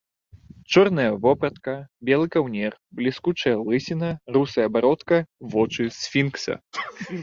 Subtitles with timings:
[0.75, 1.73] Чорная вопратка,
[2.09, 5.25] белы каўнер, бліскучая лысіна, русая бародка,
[5.57, 6.53] вочы сфінкса.